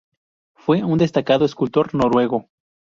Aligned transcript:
Fue 0.55 0.83
un 0.83 0.97
destacado 0.97 1.45
escultor 1.45 1.93
noruego. 1.93 2.47